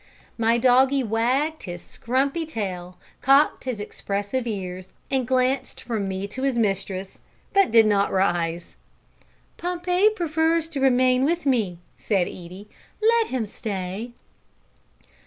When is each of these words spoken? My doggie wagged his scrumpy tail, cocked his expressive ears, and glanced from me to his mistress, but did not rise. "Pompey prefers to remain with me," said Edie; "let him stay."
My 0.35 0.57
doggie 0.57 1.03
wagged 1.03 1.61
his 1.69 1.83
scrumpy 1.85 2.47
tail, 2.47 2.97
cocked 3.21 3.65
his 3.65 3.79
expressive 3.79 4.47
ears, 4.47 4.91
and 5.11 5.27
glanced 5.27 5.79
from 5.79 6.07
me 6.07 6.27
to 6.29 6.41
his 6.41 6.57
mistress, 6.57 7.19
but 7.53 7.69
did 7.69 7.85
not 7.85 8.11
rise. 8.11 8.75
"Pompey 9.57 10.09
prefers 10.09 10.67
to 10.69 10.81
remain 10.81 11.23
with 11.23 11.45
me," 11.45 11.77
said 11.97 12.27
Edie; 12.27 12.67
"let 12.99 13.27
him 13.27 13.45
stay." 13.45 14.13